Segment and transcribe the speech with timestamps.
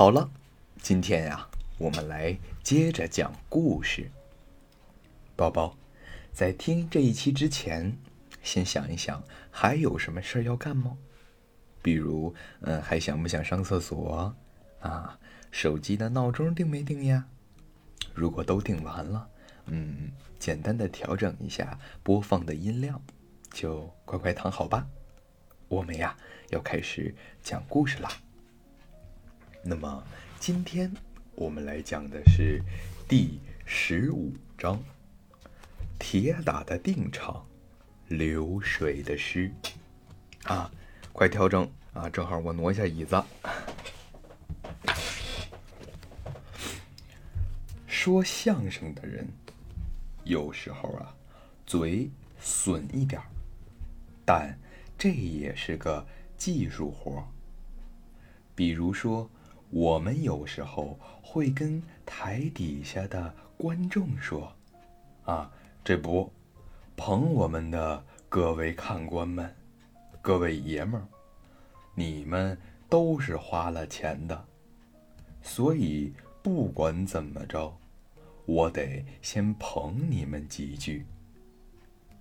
[0.00, 0.30] 好了，
[0.80, 4.10] 今天呀，我们来接着讲故事。
[5.36, 5.76] 宝宝，
[6.32, 7.98] 在听这一期之前，
[8.42, 10.96] 先想一想还有什么事儿要干吗？
[11.82, 14.34] 比如，嗯，还想不想上厕所？
[14.80, 15.18] 啊，
[15.50, 17.26] 手机的闹钟定没定呀？
[18.14, 19.28] 如果都定完了，
[19.66, 23.02] 嗯，简单的调整一下播放的音量，
[23.52, 24.86] 就乖乖躺好吧。
[25.68, 26.16] 我们呀，
[26.48, 28.10] 要开始讲故事啦。
[29.62, 30.02] 那么，
[30.38, 30.90] 今天
[31.34, 32.62] 我们来讲的是
[33.06, 34.82] 第十五章：
[35.98, 37.46] 铁打的定场，
[38.08, 39.52] 流水的诗。
[40.44, 40.72] 啊，
[41.12, 42.08] 快调整啊！
[42.08, 43.22] 正好我挪一下椅子。
[47.86, 49.28] 说相声的人，
[50.24, 51.14] 有时候啊，
[51.66, 53.26] 嘴损一点儿
[54.24, 54.58] 但
[54.96, 56.06] 这也是个
[56.38, 57.24] 技术活儿
[58.54, 59.30] 比如说。
[59.70, 64.52] 我们有时候会跟台底下的观众说
[65.24, 65.48] ：“啊，
[65.84, 66.32] 这不，
[66.96, 69.54] 捧我们的各位看官们，
[70.20, 71.06] 各位爷们儿，
[71.94, 74.44] 你们都是花了钱的，
[75.40, 76.12] 所以
[76.42, 77.78] 不管怎么着，
[78.46, 81.06] 我得先捧你们几句。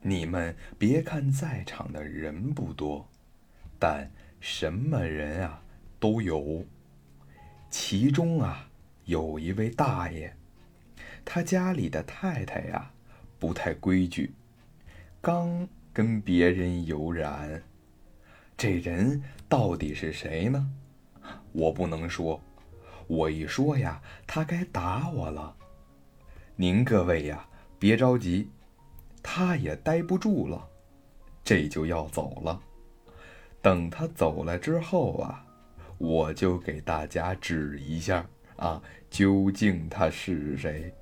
[0.02, 3.09] 你们别看在场的人不多，
[3.80, 5.63] 但什么人啊
[6.00, 6.63] 都有。”
[7.70, 8.67] 其中啊，
[9.06, 10.34] 有一位大爷，
[11.23, 12.92] 他家里的太太呀
[13.38, 14.34] 不太规矩，
[15.22, 17.62] 刚跟别人有染。
[18.58, 20.72] 这人到底是谁呢？
[21.52, 22.42] 我不能说，
[23.08, 25.56] 我一说呀，他该打我了。
[26.56, 27.47] 您各位呀，
[27.78, 28.50] 别着急，
[29.22, 30.67] 他也待不住了，
[31.44, 32.59] 这就要走了。
[33.62, 35.45] 等他走了之后啊。
[36.00, 40.94] 我就给大家指一下啊，究竟他是谁？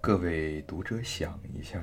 [0.00, 1.82] 各位读者想一下，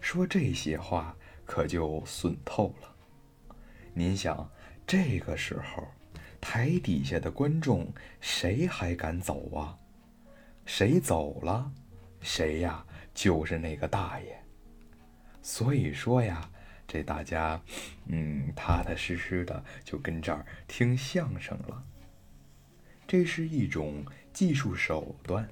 [0.00, 3.54] 说这些话可就损透了。
[3.92, 4.50] 您想，
[4.86, 5.86] 这个时候
[6.40, 9.78] 台底下的观众谁还敢走啊？
[10.64, 11.70] 谁走了，
[12.22, 12.82] 谁呀
[13.12, 14.42] 就是那个大爷。
[15.42, 16.50] 所以说呀。
[16.92, 17.62] 这大家，
[18.06, 21.84] 嗯，踏踏实实的就跟这儿听相声了。
[23.06, 25.48] 这是一种技术手段，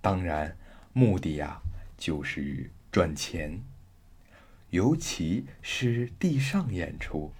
[0.00, 0.56] 当然，
[0.94, 1.60] 目的呀
[1.98, 3.60] 就是赚钱。
[4.70, 7.30] 尤其是地上演出，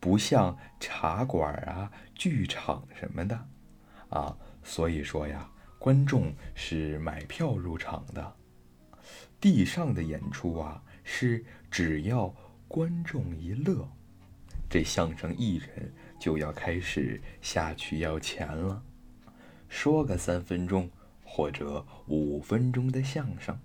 [0.00, 3.46] 不像茶馆啊、剧场什么的，
[4.08, 5.48] 啊，所以说呀，
[5.78, 8.34] 观众是买票入场的。
[9.40, 10.82] 地上的演出啊。
[11.12, 12.32] 是只要
[12.68, 13.86] 观众一乐，
[14.70, 18.80] 这相声艺人就要开始下去要钱了。
[19.68, 20.88] 说个三分钟
[21.24, 23.58] 或者五分钟的相声，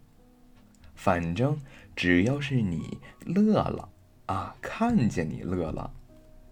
[0.96, 1.62] 反正
[1.96, 2.98] 只要是你
[3.28, 3.90] 乐了
[4.26, 5.94] 啊，看见你乐了，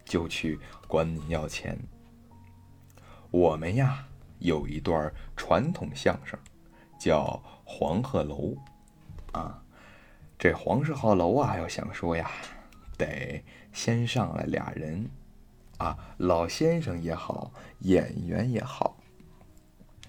[0.06, 1.76] 就去管你要钱。
[3.32, 6.40] 我们呀有一段传统相声，
[7.00, 8.56] 叫《黄鹤楼》，
[9.38, 9.63] 啊。
[10.44, 12.30] 这黄氏号楼啊，要想说呀，
[12.98, 15.10] 得先上来俩人，
[15.78, 17.50] 啊，老先生也好，
[17.80, 18.98] 演员也好。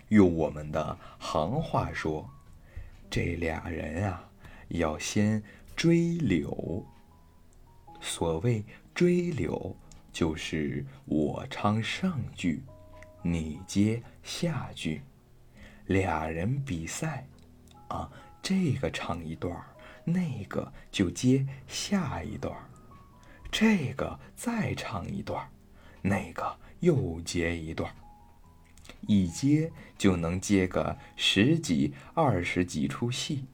[0.08, 2.28] 用我们的行话说，
[3.08, 4.28] 这俩人啊，
[4.70, 5.40] 要先
[5.76, 6.84] 追柳。
[8.00, 9.76] 所谓追柳，
[10.12, 12.60] 就是我唱上句，
[13.22, 15.00] 你接下句，
[15.86, 17.24] 俩人比赛，
[17.86, 18.10] 啊，
[18.42, 19.64] 这个唱一段儿。
[20.04, 22.54] 那个就接下一段
[23.50, 25.48] 这个再唱一段
[26.02, 27.94] 那个又接一段
[29.06, 33.44] 一接就能接个十几、二十几出戏。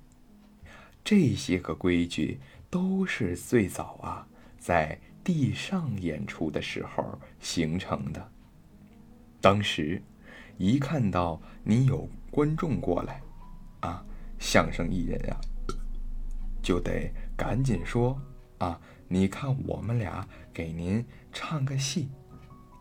[1.04, 4.26] 这些个规矩都是最早啊，
[4.58, 8.30] 在地上演出的时候形成的。
[9.40, 10.02] 当时
[10.58, 13.22] 一看到你有观众过来，
[13.80, 14.04] 啊，
[14.38, 15.40] 相声艺人啊。
[16.62, 18.20] 就得赶紧说
[18.58, 18.80] 啊！
[19.08, 22.08] 你看我们俩给您唱个戏，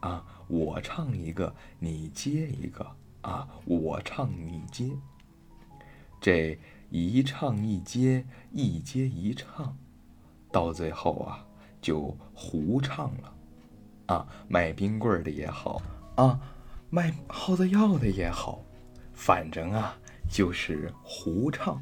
[0.02, 2.86] 啊，我唱一个，你接一个，
[3.22, 4.92] 啊，我唱你接。
[6.22, 6.60] 这
[6.90, 9.76] 一唱一接，一接一唱，
[10.52, 11.46] 到最后啊，
[11.82, 13.34] 就胡唱了。
[14.08, 15.82] 啊，卖冰棍的也好，
[16.16, 16.40] 啊，
[16.90, 18.64] 卖耗子药的也好，
[19.14, 19.98] 反正啊，
[20.30, 21.82] 就是胡唱。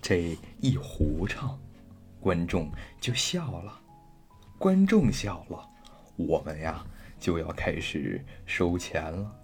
[0.00, 1.58] 这一胡唱，
[2.20, 3.80] 观众就笑了，
[4.58, 5.68] 观众笑了，
[6.16, 6.84] 我们呀
[7.18, 9.34] 就要开始收钱了。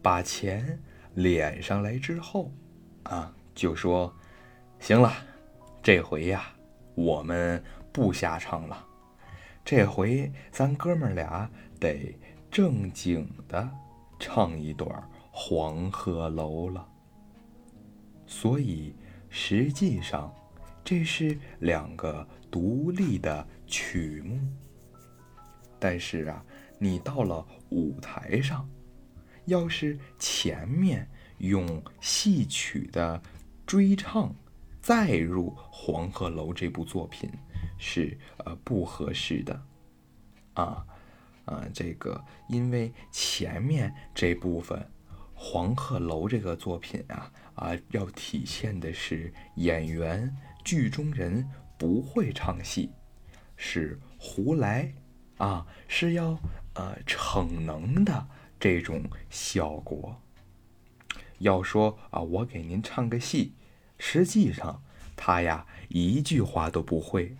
[0.00, 0.80] 把钱
[1.16, 2.50] 敛上来之后，
[3.02, 4.14] 啊，就说
[4.78, 5.12] ：“行了，
[5.82, 6.52] 这回呀，
[6.94, 7.62] 我们
[7.92, 8.86] 不瞎唱了。
[9.64, 12.16] 这回咱哥们俩得
[12.50, 13.68] 正经的
[14.18, 14.88] 唱一段
[15.30, 16.88] 《黄鹤楼》了。
[18.26, 18.94] 所以，
[19.30, 20.34] 实际上
[20.84, 24.40] 这是两个独立的曲目。
[25.78, 26.44] 但是啊，
[26.78, 28.68] 你到了舞台上。”
[29.48, 31.08] 要是前面
[31.38, 33.18] 用戏曲的
[33.64, 34.30] 追唱，
[34.82, 37.30] 再入《黄鹤楼》这部作品，
[37.78, 38.14] 是
[38.44, 39.62] 呃不合适的，
[40.52, 40.84] 啊
[41.46, 44.78] 啊，这个因为前面这部分
[45.34, 50.34] 《黄鹤楼》这个作品啊啊，要体现的是演员
[50.64, 52.90] 剧中人不会唱戏，
[53.56, 54.92] 是胡来
[55.36, 56.38] 啊，是要
[56.74, 58.28] 呃逞能的。
[58.60, 60.20] 这种效果，
[61.38, 63.54] 要说啊，我给您唱个戏，
[64.00, 64.82] 实际上
[65.14, 67.36] 他呀一句话都不会，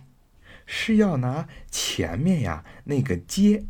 [0.65, 3.65] 是要拿前面呀那个接，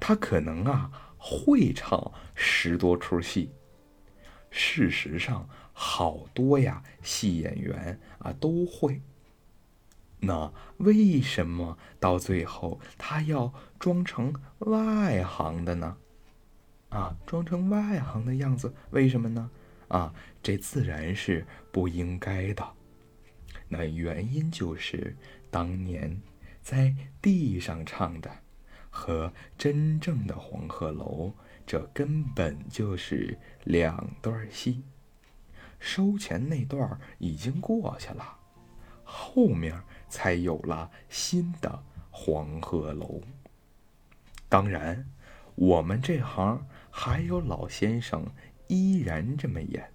[0.00, 3.52] 他可能啊会唱十多出戏。
[4.58, 9.00] 事实上，好多呀戏演员啊都会。
[10.18, 15.96] 那为什么到最后他要装成外行的呢？
[16.88, 19.48] 啊，装成外行的样子，为什么呢？
[19.86, 20.12] 啊，
[20.42, 22.68] 这自然是不应该的。
[23.68, 25.16] 那原因就是
[25.52, 26.20] 当年
[26.60, 28.28] 在地上唱的
[28.90, 31.32] 和真正的黄鹤楼，
[31.68, 34.82] 这根本就是两段戏。
[35.78, 38.38] 收钱那段已经过去了，
[39.04, 39.78] 后面
[40.08, 43.20] 才有了新的黄鹤楼。
[44.48, 45.06] 当然，
[45.56, 46.66] 我们这行。
[46.90, 48.26] 还有老先生
[48.66, 49.92] 依然这么演，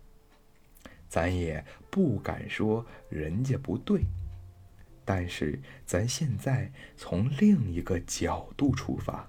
[1.09, 4.03] 咱也不敢说人家不对，
[5.03, 9.27] 但是咱现在从另一个角度出发，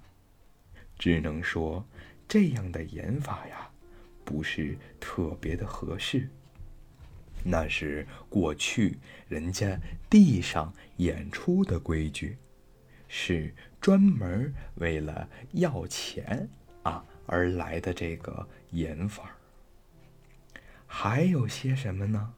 [0.97, 1.85] 只能说
[2.27, 3.69] 这样的演法呀，
[4.23, 6.29] 不是特别的合适。
[7.43, 9.79] 那是过去人家
[10.09, 12.37] 地上演出的规矩，
[13.07, 16.49] 是专门为了要钱
[16.83, 17.05] 啊。
[17.27, 19.35] 而来的这个演法，
[20.85, 22.33] 还有些什么呢？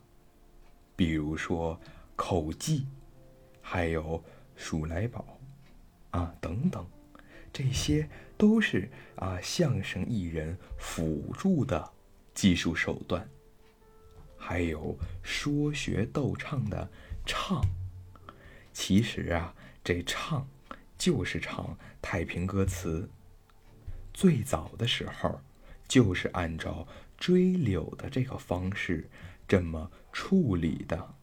[0.96, 1.78] 比如说
[2.16, 2.88] 口技，
[3.62, 4.24] 还有
[4.56, 5.38] 数来宝，
[6.12, 6.88] 啊等等，
[7.58, 8.08] 这些
[8.38, 11.92] 都是啊相声艺人辅助的
[12.36, 13.28] 技术手段。
[14.38, 16.88] 还有说学逗唱的
[17.26, 17.66] 唱，
[18.72, 20.48] 其实啊，这唱
[21.00, 23.10] 就是唱太平歌词。
[24.14, 25.42] 最早的时候，
[25.88, 26.88] 就是按照
[27.18, 29.10] 追柳的这个方式
[29.48, 31.16] 这么处理的。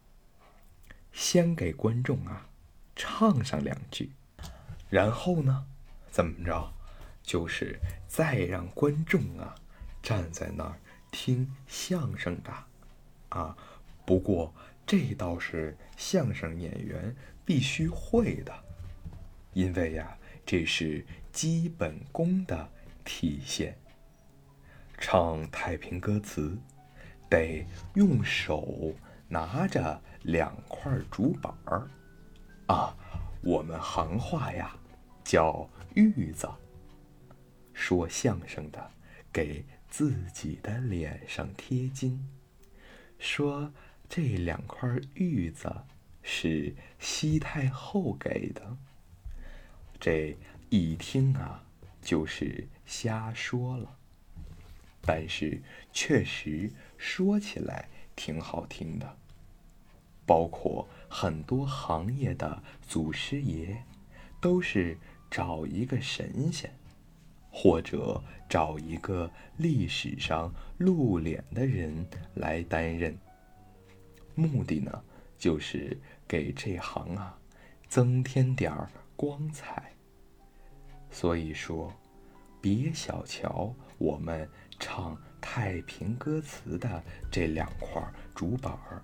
[1.13, 2.49] 先给观众啊
[2.97, 4.11] 唱上两句，
[4.91, 5.67] 然后呢，
[6.15, 6.73] 怎么着，
[7.25, 7.77] 就是
[8.07, 9.53] 再让观众啊
[10.01, 10.79] 站在那儿
[11.11, 12.53] 听相声的，
[13.31, 13.57] 啊，
[14.07, 14.55] 不过
[14.87, 17.13] 这倒是相声演员
[17.45, 18.55] 必须会的，
[19.55, 22.71] 因为呀，这是基本功的。
[23.05, 23.77] 体现。
[24.97, 26.57] 唱太平歌词，
[27.29, 28.95] 得用手
[29.29, 31.87] 拿着两块竹板儿，
[32.69, 32.97] 啊，
[33.43, 34.75] 我们行话呀
[35.23, 36.49] 叫玉子。
[37.73, 38.91] 说相声的
[39.33, 42.29] 给自己的脸上贴金，
[43.19, 43.73] 说
[44.09, 45.73] 这两块玉子
[46.23, 48.77] 是西太后给的。
[49.99, 50.37] 这
[50.69, 51.63] 一听啊。
[52.05, 53.97] 就是瞎说了，
[55.01, 59.17] 但是确实说起来挺好听的。
[60.27, 63.83] 包括很多行业的祖师爷，
[64.39, 64.99] 都是
[65.37, 66.73] 找一个神仙，
[67.51, 73.19] 或者找一个历史上露脸的人来担任。
[74.37, 75.03] 目的呢，
[75.37, 77.37] 就是给这行啊
[77.89, 79.91] 增添点儿光彩。
[81.11, 81.93] 所以说，
[82.61, 84.49] 别小瞧我们
[84.79, 88.01] 唱太平歌词的这两块
[88.37, 89.03] 竹板儿，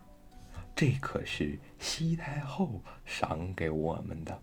[0.77, 4.41] 这可是西太后赏给我们的。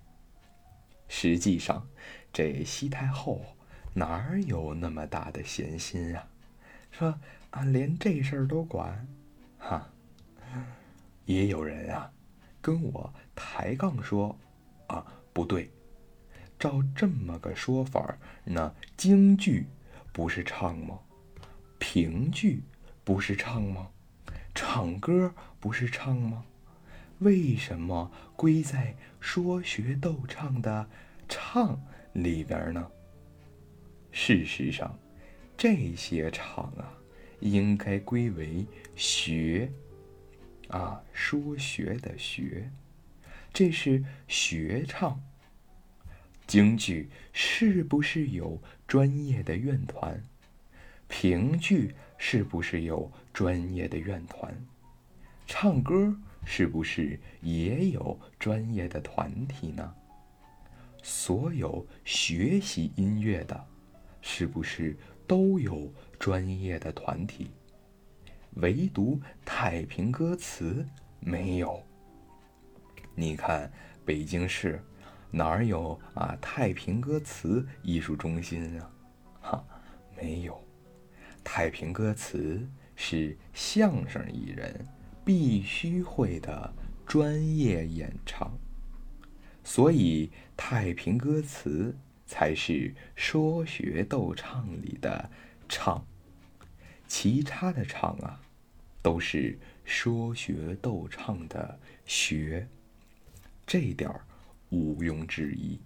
[1.08, 1.88] 实际上，
[2.32, 3.42] 这西太后
[3.94, 6.28] 哪有那么大的闲心啊？
[6.92, 7.20] 说
[7.52, 9.08] 啊，连这事儿都管？
[9.58, 9.90] 哈，
[11.26, 12.12] 也有人啊
[12.62, 14.38] 跟我抬杠说，
[14.88, 15.72] 啊，不对。
[16.60, 19.68] 照这么个说法，那京剧
[20.12, 21.00] 不是唱吗？
[21.78, 22.64] 评剧
[23.04, 23.90] 不是唱吗？
[24.56, 26.44] 唱歌不是唱吗？
[27.20, 30.88] 为什么归在说学逗唱的
[31.28, 31.82] 唱
[32.14, 32.92] 里边呢？
[34.12, 34.98] 事实上，
[35.58, 36.94] 这些唱啊，
[37.40, 39.72] 应该归为学
[40.68, 42.70] 啊，说学的学，
[43.52, 45.22] 这是学唱。
[46.46, 50.24] 京剧是不是有专业的院团？
[51.08, 54.56] 评剧是不是有专业的院团？
[55.46, 56.18] 唱歌
[56.50, 59.94] 是不是也有专业的团体呢？
[61.04, 63.68] 所有学习音乐的，
[64.22, 67.52] 是不是都有专业的团体？
[68.54, 70.88] 唯独太平歌词
[71.20, 71.84] 没有。
[73.14, 73.70] 你看
[74.06, 74.82] 北京市。
[75.30, 76.38] 哪儿有啊？
[76.42, 78.92] 太平歌词艺术中心啊？
[79.42, 79.66] 哈，
[80.16, 80.66] 没有。
[81.44, 84.88] 太平歌词是相声艺人
[85.28, 86.74] 必须会的
[87.06, 88.58] 专业演唱，
[89.62, 95.30] 所以太平歌词才是说学逗唱里的
[95.68, 96.06] 唱，
[97.10, 98.40] 其他的唱啊，
[99.02, 102.70] 都是说学逗唱的学。
[103.66, 104.22] 这点儿。
[104.70, 105.80] 毋庸置疑，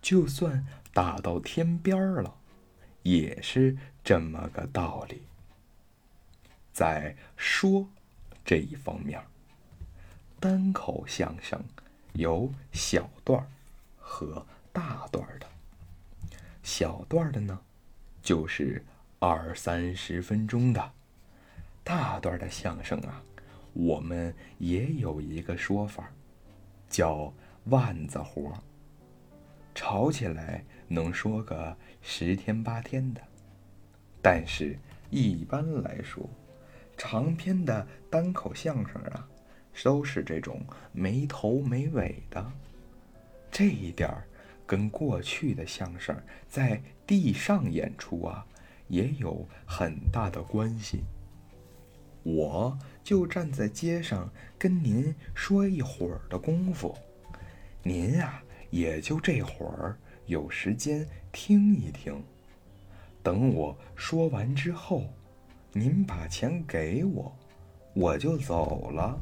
[0.00, 2.36] 就算打到天边儿了，
[3.02, 5.22] 也是这么个道理。
[6.72, 7.88] 在说
[8.44, 9.20] 这一方面，
[10.38, 11.62] 单口相声
[12.12, 13.46] 有小段
[13.98, 15.46] 和大段的。
[16.62, 17.58] 小段的呢，
[18.22, 18.84] 就是
[19.18, 20.82] 二三十分钟的；
[21.82, 23.22] 大段的相声啊，
[23.72, 26.10] 我们也有一个说法，
[26.88, 27.32] 叫。
[27.68, 28.52] 腕子活，
[29.74, 33.22] 吵起来能说个十天八天的，
[34.20, 36.28] 但是一般来说，
[36.96, 39.28] 长篇的单口相声啊，
[39.82, 42.52] 都是这种没头没尾的。
[43.50, 44.26] 这一点儿
[44.66, 46.16] 跟过去的相声
[46.48, 48.46] 在地上演出啊，
[48.88, 51.04] 也有很大的关系。
[52.22, 56.96] 我就站在街上跟您说一会儿的功夫。
[57.82, 62.24] 您啊，也就这会儿有时间听一听。
[63.22, 65.04] 等我说完之后，
[65.76, 67.36] 您把钱给我，
[67.94, 69.20] 我就走了。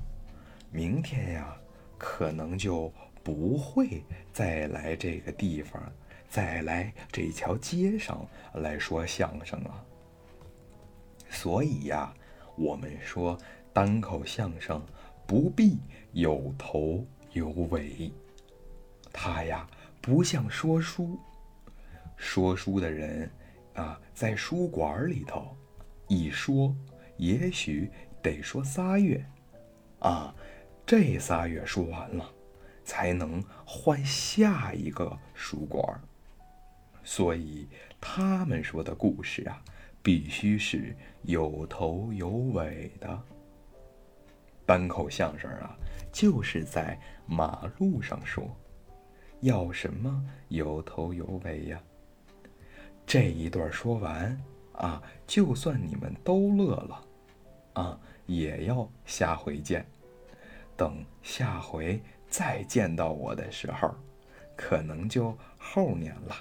[0.71, 1.57] 明天呀，
[1.97, 2.93] 可能就
[3.25, 4.05] 不会
[4.35, 5.83] 再来这个地方，
[6.29, 9.85] 再来这条街上来说相声了。
[11.31, 12.13] 所以呀，
[12.55, 13.39] 我们说
[13.73, 14.85] 单口相声
[15.27, 15.79] 不必
[16.13, 18.13] 有头有尾。
[19.11, 19.67] 他呀，
[20.03, 21.19] 不像说书，
[22.15, 23.31] 说书的人
[23.73, 25.57] 啊，在书馆里头
[26.15, 26.77] 一说，
[27.17, 27.91] 也许
[28.21, 29.25] 得说仨月，
[30.01, 30.35] 啊，
[30.85, 32.31] 这仨月说完了，
[32.85, 35.83] 才能换下一个书馆。
[37.03, 37.67] 所以
[37.99, 39.65] 他们说的故事啊，
[40.03, 43.23] 必须是有头有尾的。
[44.67, 45.75] 单口相声啊，
[46.13, 48.55] 就是在马路上说。
[49.41, 51.83] 要什么有头有尾呀？
[53.07, 54.39] 这一段说完
[54.83, 57.07] 啊，就算你们都乐了，
[57.73, 59.87] 啊，也要下回见。
[60.77, 63.95] 等下回再见到我的时候，
[64.57, 66.37] 可能就后年了。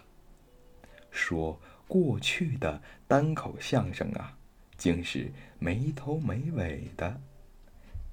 [1.11, 1.57] 说
[1.87, 4.37] 过去的单口相声啊，
[4.77, 7.21] 竟是没头没尾的，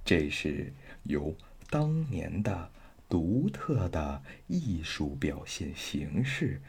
[0.04, 1.35] 这是由
[1.68, 2.70] 当年的。
[3.11, 6.61] 独特的艺术表现形式，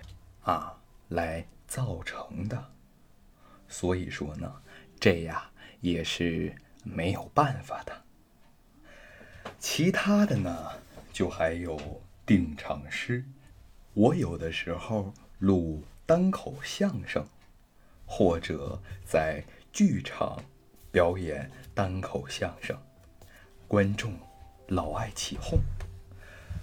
[0.43, 2.71] 啊，来造成的。
[3.69, 4.51] 所以说呢，
[4.99, 5.49] 这呀
[5.79, 7.93] 也是没有办法的。
[9.59, 10.71] 其他的呢，
[11.13, 11.79] 就还有
[12.25, 13.23] 定场诗。
[13.93, 17.25] 我有的时候录单口相声，
[18.05, 20.41] 或者在剧场
[20.91, 22.77] 表演单口相声，
[23.67, 24.17] 观众
[24.67, 25.59] 老爱起哄。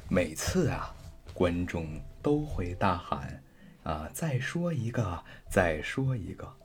[0.09, 0.95] 每次啊，
[1.35, 3.43] 观众都会大喊
[3.85, 6.57] ：“啊，再说一个，再说一个。”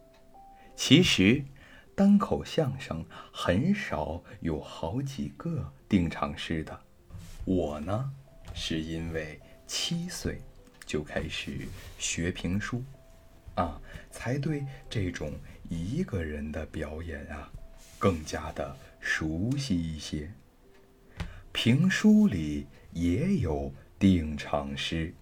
[0.83, 1.45] 其实，
[1.93, 6.81] 单口相声很少有好几个定场诗的。
[7.45, 8.11] 我呢，
[8.55, 10.41] 是因为七岁
[10.83, 11.67] 就开始
[11.99, 12.83] 学评书，
[13.53, 15.31] 啊，才对这种
[15.69, 17.51] 一个人的表演啊，
[17.99, 20.31] 更加的熟悉一些。
[21.51, 22.65] 评书里。
[22.93, 25.13] 也有定场诗，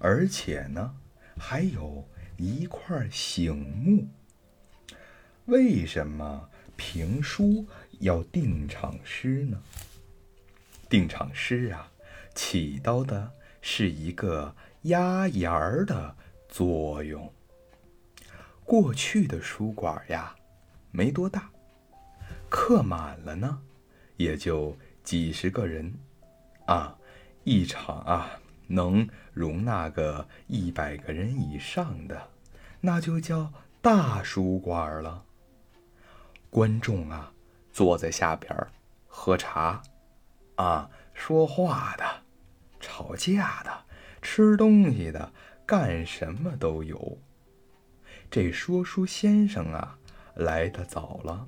[0.00, 0.96] 而且呢，
[1.38, 4.08] 还有一块醒目。
[5.50, 7.66] 为什么评书
[7.98, 9.60] 要定场诗呢？
[10.88, 11.90] 定场诗啊，
[12.36, 16.14] 起到的是一个压檐儿的
[16.48, 17.32] 作用。
[18.64, 20.36] 过去的书馆呀，
[20.92, 21.50] 没多大，
[22.48, 23.60] 客满了呢，
[24.16, 25.92] 也就几十个人，
[26.66, 26.96] 啊，
[27.42, 28.38] 一场啊
[28.68, 32.30] 能容纳个一百个人以上的，
[32.80, 33.52] 那就叫
[33.82, 35.24] 大书馆了。
[36.50, 37.32] 观众啊，
[37.72, 38.52] 坐在下边
[39.06, 39.80] 喝茶，
[40.56, 42.04] 啊，说话的，
[42.80, 43.84] 吵架的，
[44.20, 45.32] 吃东西的，
[45.64, 47.18] 干什么都有。
[48.28, 49.96] 这说书先生啊，
[50.34, 51.46] 来的早了，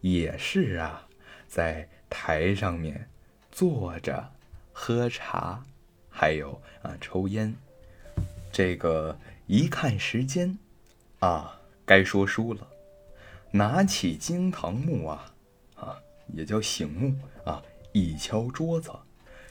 [0.00, 1.06] 也是啊，
[1.46, 3.08] 在台上面
[3.52, 4.32] 坐着
[4.72, 5.62] 喝茶，
[6.10, 7.54] 还有啊抽烟。
[8.50, 10.58] 这个一看时间，
[11.20, 12.66] 啊，该说书了，
[13.50, 15.34] 拿起惊堂木啊，
[15.76, 15.98] 啊，
[16.34, 17.14] 也叫醒木
[17.44, 17.62] 啊，
[17.92, 18.90] 一敲桌子，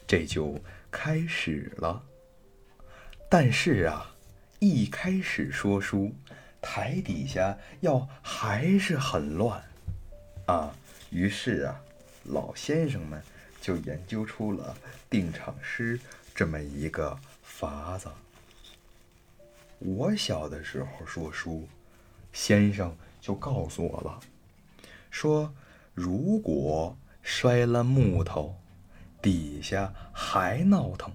[0.06, 0.60] 这就
[0.92, 2.04] 开始了。
[3.30, 4.14] 但是啊。
[4.60, 6.12] 一开始说书，
[6.60, 9.64] 台底下要还是很乱，
[10.48, 10.76] 啊，
[11.12, 11.80] 于是啊，
[12.24, 13.22] 老先生们
[13.62, 14.76] 就研究出了
[15.12, 16.00] 定场诗
[16.34, 18.10] 这么一个法子。
[19.78, 21.68] 我小的时候说书，
[22.34, 24.18] 先生就告诉我了，
[25.12, 25.54] 说
[25.94, 28.56] 如果摔了木头，
[29.22, 31.12] 底下还闹腾，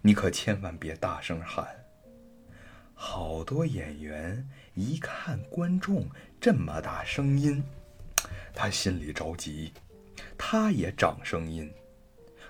[0.00, 1.66] 你可千万别大声喊。
[2.94, 6.08] 好多演员一看观众
[6.40, 7.60] 这么大声音，
[8.54, 9.72] 他心里着急，
[10.38, 11.68] 他也长声音。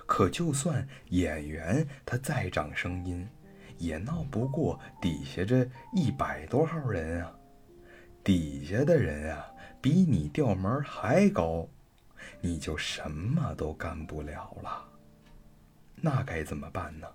[0.04, 3.26] 可就算演员他再长声音，
[3.78, 7.34] 也闹不过底下这一百多号人啊！
[8.24, 9.46] 底下的人啊，
[9.82, 11.68] 比你调门还高，
[12.40, 14.82] 你就什么都干不了了。
[15.96, 17.06] 那该怎么办呢？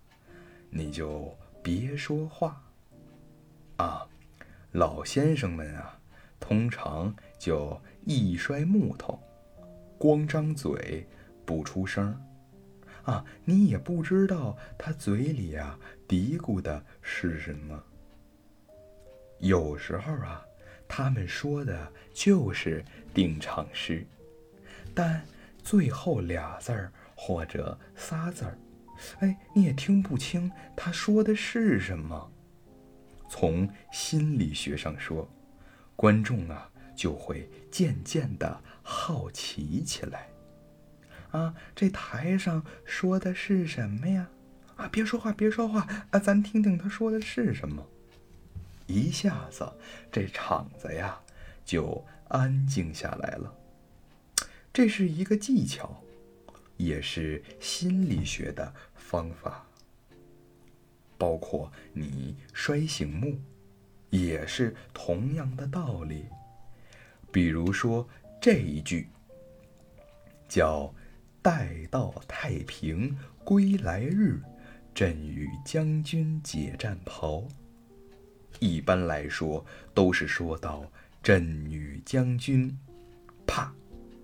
[0.69, 2.62] 你就别说话。
[3.78, 4.08] 啊，
[4.72, 6.00] 老先生们啊，
[6.39, 9.19] 通常就一摔木头，
[9.98, 11.08] 光张嘴
[11.43, 12.15] 不出声
[13.04, 17.84] 啊，你也不知道他嘴里啊嘀咕的是什么。
[19.39, 20.45] 有时候啊，
[20.89, 24.06] 他们说的就是定场诗，
[24.93, 25.23] 但
[25.63, 28.58] 最后俩字儿或者仨字儿，
[29.19, 32.32] 哎，你也听不清他说的是什么。
[33.30, 35.30] 从心理学上说，
[35.95, 40.28] 观众啊就会渐渐的好奇起来。
[41.30, 44.28] 啊，这台上说的是什么呀？
[44.75, 47.88] 啊，别说话，别说话啊，咱听听他说的是什么。
[48.89, 49.71] 一下子，
[50.12, 51.21] 这场子呀
[51.63, 53.54] 就安静下来了。
[54.73, 56.04] 这是一个技巧，
[56.75, 59.63] 也是心理学的方法。
[61.19, 63.38] 包括你摔醒木，
[64.10, 66.25] 也是同样的道理。
[67.32, 68.08] 比如说
[68.41, 69.08] 这一句，
[70.47, 70.91] 叫
[71.43, 74.41] “待到太平归来日，
[74.95, 77.47] 朕与将军解战袍”。
[78.60, 80.84] 一般来说，都是说到
[81.24, 82.78] “朕与将军”，
[83.48, 83.74] 啪，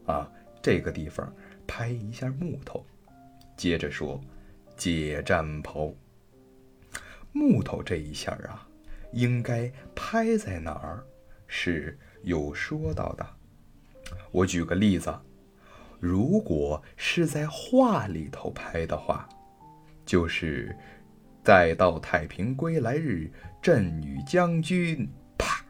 [0.06, 0.30] 啊，
[0.62, 1.34] 这个地方
[1.66, 2.86] 拍一下木头，
[3.58, 4.22] 接着说
[4.76, 5.94] “解战袍”。
[7.32, 8.68] 木头这一下啊，
[9.12, 11.04] 应该拍在哪儿？
[11.48, 13.26] 是有说到的。
[14.32, 15.14] 我举个例子，
[16.00, 19.28] 如果是在画里头拍的话，
[20.06, 20.76] 就是
[21.44, 23.30] “待到太平归来日，
[23.66, 25.66] 朕与将军啪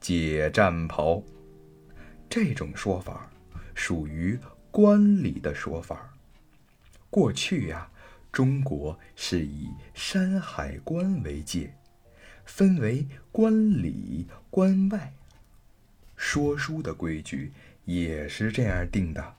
[0.00, 1.22] 解战袍”。
[2.26, 3.30] 这种说法
[3.74, 4.38] 属于
[4.70, 6.14] 官礼的说法。
[7.10, 7.86] 过去呀。
[8.32, 11.74] 中国是以山海关为界，
[12.46, 15.12] 分为关里、关外。
[16.16, 17.52] 说书的规矩
[17.84, 19.34] 也是这样定的。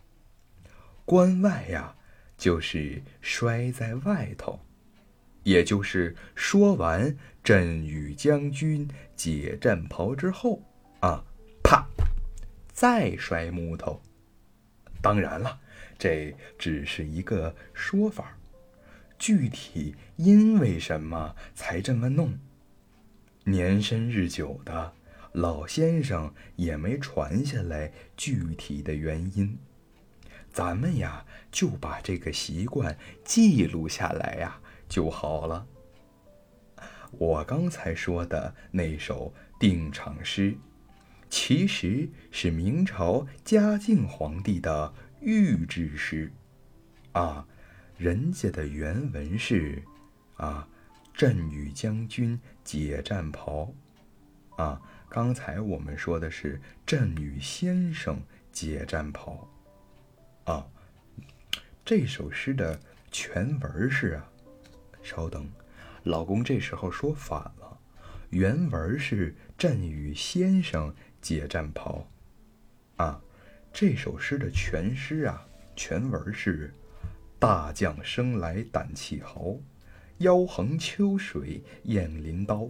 [1.05, 1.95] 关外呀，
[2.37, 4.59] 就是摔在外头，
[5.43, 10.61] 也就是说完“朕与将军解战袍”之后
[11.01, 11.23] 啊，
[11.63, 11.85] 啪，
[12.71, 14.01] 再摔木头。
[15.01, 15.59] 当然了，
[15.99, 18.37] 这只是一个说法。
[19.19, 22.37] 具体因为什么才这么弄？
[23.45, 24.93] 年深日久的
[25.33, 29.57] 老先生也没传下来具体的原因。
[30.51, 35.67] 咱们呀，就把这个习惯记录下来呀就好了。
[37.11, 40.55] 我刚才说的那首定场诗，
[41.29, 46.31] 其实是明朝嘉靖皇帝的御制诗，
[47.11, 47.47] 啊，
[47.97, 49.83] 人家的原文是，
[50.37, 50.67] 啊，
[51.13, 53.71] 朕与将军解战袍，
[54.57, 58.19] 啊，刚才我们说的是朕与先生
[58.51, 59.47] 解战袍，
[60.45, 60.65] 啊，
[61.85, 62.79] 这首诗的
[63.11, 64.27] 全文是啊，
[65.03, 65.47] 稍等。
[66.03, 67.79] 老公这时候说反了，
[68.29, 72.07] 原文是“朕与先生解战袍”，
[72.97, 73.21] 啊，
[73.71, 76.73] 这首诗的全诗啊，全文是
[77.39, 79.55] ：“大将生来胆气豪，
[80.17, 82.69] 腰横秋水雁翎刀，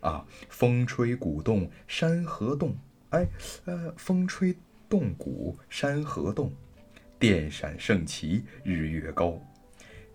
[0.00, 2.76] 啊，风吹鼓动山河动，
[3.10, 3.26] 哎，
[3.64, 4.54] 呃，风吹
[4.88, 6.52] 动鼓山河动，
[7.18, 9.40] 电闪圣旗日月高，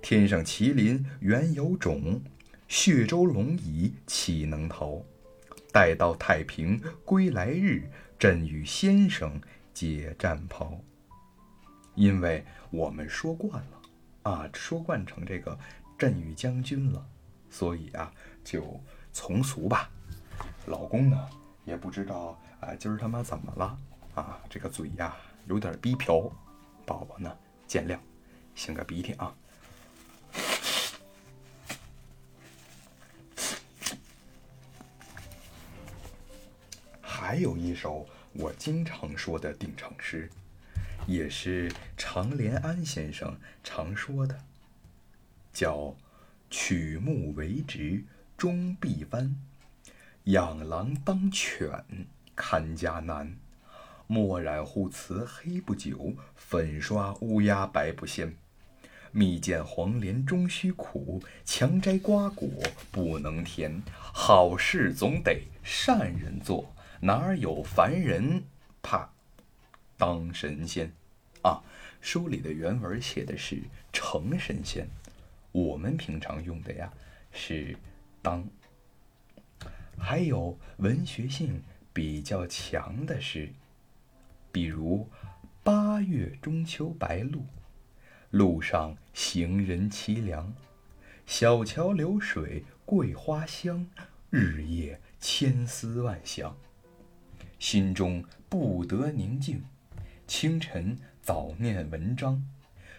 [0.02, 2.22] 天上麒麟原有种。”
[2.70, 5.04] 血州龙椅岂能逃？
[5.74, 9.42] 待到太平归来日，朕与先生
[9.74, 10.80] 解战袍。
[11.96, 13.82] 因为我们说惯了
[14.22, 15.58] 啊，说惯成这个
[15.98, 17.04] 朕与将军了，
[17.50, 18.80] 所以啊，就
[19.12, 19.90] 从俗吧。
[20.68, 21.28] 老公呢，
[21.66, 23.80] 也不知道啊，今儿他妈怎么了
[24.14, 24.40] 啊？
[24.48, 26.32] 这个嘴呀，有点逼瓢，
[26.86, 27.36] 宝宝呢，
[27.66, 27.98] 见谅，
[28.56, 29.36] 擤个鼻涕啊。
[37.30, 40.28] 还有一首我经常说的定场诗，
[41.06, 44.36] 也是常连安先生常说的，
[45.54, 45.96] 叫
[46.50, 48.04] “曲目为直
[48.36, 49.36] 终必弯，
[50.24, 51.70] 养狼当犬
[52.36, 53.36] 看家难。
[54.08, 58.34] 墨染护瓷黑不久，粉刷乌鸦白不鲜。
[59.12, 62.50] 蜜饯黄连终须苦，强摘瓜果
[62.90, 63.84] 不能甜。
[63.94, 68.44] 好事总得善人做。”哪有凡人
[68.82, 69.10] 怕
[69.98, 70.92] 当神仙
[71.42, 71.62] 啊？
[72.02, 74.88] 书里的原文写的是成神仙，
[75.52, 76.92] 我们平常用的呀
[77.32, 77.78] 是
[78.22, 78.48] 当。
[79.98, 83.50] 还有文学性比较强的诗，
[84.52, 85.10] 比如
[85.64, 87.46] “八月中秋白露，
[88.30, 90.54] 路上行人凄凉。
[91.26, 93.88] 小桥流水桂花香，
[94.30, 96.56] 日夜千思万想。”
[97.60, 99.62] 心中不得宁静，
[100.26, 102.42] 清晨早念文章，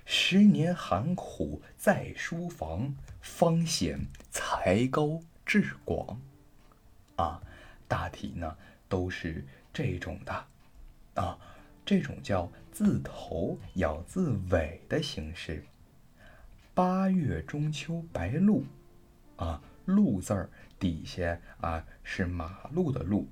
[0.04, 6.20] 十年寒苦在书房，方显才高志广。
[7.16, 7.42] 啊，
[7.88, 8.54] 大体呢
[8.86, 10.44] 都是这种的，
[11.14, 11.38] 啊，
[11.86, 15.64] 这种叫字头咬字尾的形式。
[16.74, 18.64] 八月中秋白露，
[19.36, 23.26] 啊，露字儿底下啊是马路的路。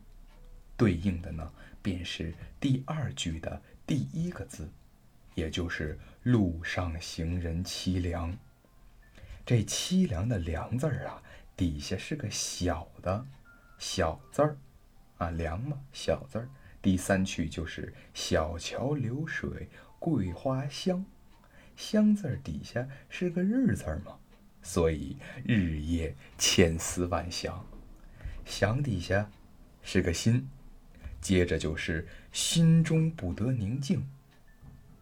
[0.79, 4.71] 对应的呢，便是第二句的第一个字，
[5.35, 8.39] 也就是“路上行人凄凉”。
[9.45, 11.23] 这“凄凉”的“凉”字儿啊，
[11.57, 13.27] 底下是个小的
[13.77, 14.57] 小字儿，
[15.17, 16.49] 啊，凉嘛，小字儿。
[16.81, 21.05] 第三句就是“小桥流水桂花香”，
[21.75, 24.17] 香字儿底下是个日字儿嘛，
[24.63, 27.67] 所以日夜千思万想，
[28.45, 29.29] 想底下
[29.83, 30.49] 是个心。
[31.21, 34.09] 接着就是心中不得宁静，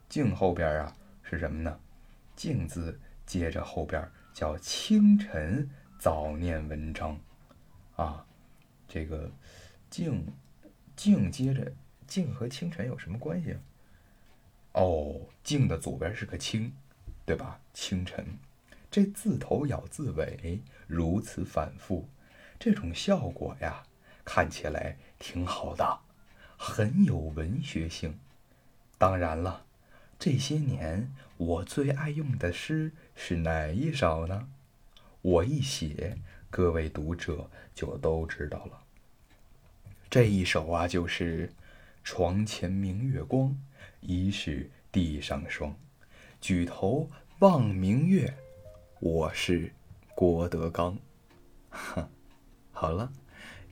[0.08, 1.78] 静后边啊是什么呢？
[2.34, 7.18] 静字接着后边叫清晨早念文章，
[7.96, 8.26] 啊，
[8.88, 9.30] 这个
[9.88, 10.26] 静
[10.94, 11.72] 静接着
[12.06, 13.56] 静和清晨有什么关系？
[14.72, 16.72] 哦，静的左边是个清，
[17.24, 17.60] 对吧？
[17.72, 18.38] 清晨，
[18.90, 22.08] 这字头咬字尾，如此反复，
[22.58, 23.82] 这种效果呀，
[24.24, 26.00] 看起来挺好的。
[26.56, 28.18] 很有文学性。
[28.98, 29.64] 当然了，
[30.18, 34.48] 这些年我最爱用的诗是哪一首呢？
[35.20, 36.18] 我一写，
[36.50, 38.82] 各位读者就都知道了。
[40.08, 41.52] 这一首啊，就是
[42.02, 43.58] “床前明月光，
[44.00, 45.76] 疑是地上霜。
[46.40, 48.34] 举头望明月，
[49.00, 49.72] 我是
[50.14, 50.96] 郭德纲。
[51.68, 52.08] ”哼，
[52.72, 53.12] 好了，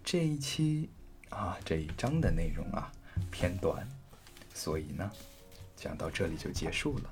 [0.02, 0.90] 这一期。
[1.34, 2.90] 啊，这一章的内容啊
[3.30, 3.86] 偏短，
[4.54, 5.10] 所以呢，
[5.76, 7.10] 讲到这里就结束了。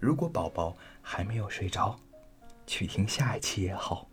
[0.00, 1.98] 如果宝宝还没有睡着，
[2.66, 4.08] 去听下一期也好，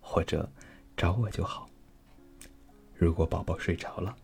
[0.00, 0.48] 或者
[0.96, 1.68] 找我就好。
[2.94, 4.16] 如果宝宝睡着了，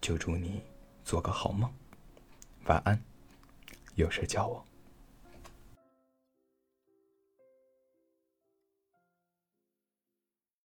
[0.00, 0.62] 就祝你
[1.04, 1.70] 做个好梦，
[2.64, 3.00] 晚安。
[3.94, 4.64] 有事叫我。